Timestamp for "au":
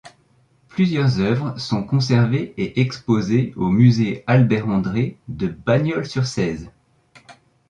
3.55-3.69